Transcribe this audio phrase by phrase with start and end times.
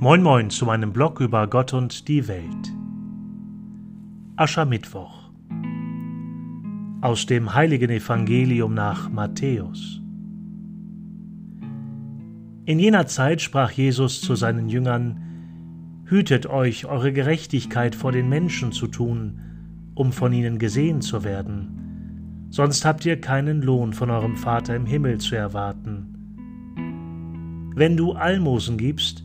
[0.00, 2.72] Moin Moin zu meinem Blog über Gott und die Welt.
[4.36, 5.28] Aschermittwoch
[7.00, 10.00] aus dem heiligen Evangelium nach Matthäus.
[12.64, 15.20] In jener Zeit sprach Jesus zu seinen Jüngern,
[16.04, 19.40] Hütet euch, eure Gerechtigkeit vor den Menschen zu tun,
[19.96, 24.86] um von ihnen gesehen zu werden, sonst habt ihr keinen Lohn von eurem Vater im
[24.86, 26.14] Himmel zu erwarten.
[27.74, 29.24] Wenn du Almosen gibst,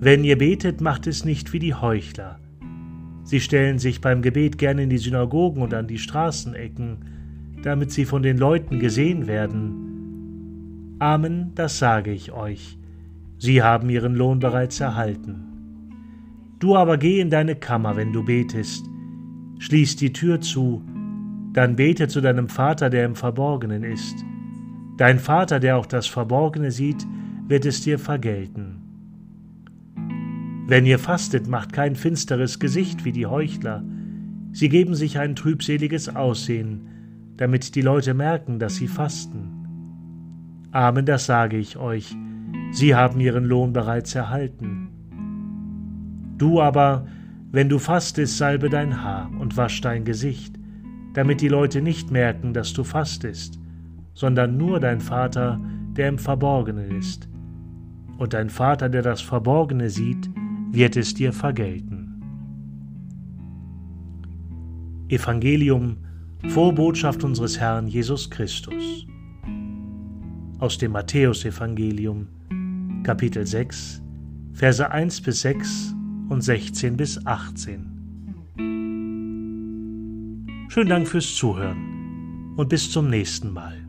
[0.00, 2.38] Wenn ihr betet, macht es nicht wie die Heuchler.
[3.24, 6.98] Sie stellen sich beim Gebet gern in die Synagogen und an die Straßenecken,
[7.62, 10.96] damit sie von den Leuten gesehen werden.
[11.00, 12.78] Amen, das sage ich euch.
[13.38, 15.44] Sie haben ihren Lohn bereits erhalten.
[16.60, 18.84] Du aber geh in deine Kammer, wenn du betest,
[19.58, 20.82] schließ die Tür zu,
[21.52, 24.24] dann bete zu deinem Vater, der im Verborgenen ist.
[24.96, 27.06] Dein Vater, der auch das Verborgene sieht,
[27.48, 28.67] wird es dir vergelten.
[30.68, 33.82] Wenn ihr fastet, macht kein finsteres Gesicht wie die Heuchler.
[34.52, 40.66] Sie geben sich ein trübseliges Aussehen, damit die Leute merken, dass sie fasten.
[40.70, 42.14] Amen, das sage ich euch,
[42.70, 44.90] sie haben ihren Lohn bereits erhalten.
[46.36, 47.06] Du aber,
[47.50, 50.54] wenn du fastest, salbe dein Haar und wasch dein Gesicht,
[51.14, 53.58] damit die Leute nicht merken, dass du fastest,
[54.12, 55.58] sondern nur dein Vater,
[55.96, 57.26] der im Verborgenen ist.
[58.18, 60.28] Und dein Vater, der das Verborgene sieht,
[60.70, 62.22] wird es dir vergelten.
[65.08, 65.96] Evangelium,
[66.48, 69.06] Vorbotschaft unseres Herrn Jesus Christus.
[70.58, 72.26] Aus dem Matthäusevangelium,
[73.02, 74.02] Kapitel 6,
[74.52, 75.94] Verse 1 bis 6
[76.28, 77.98] und 16 bis 18.
[80.68, 83.87] Schönen Dank fürs Zuhören und bis zum nächsten Mal.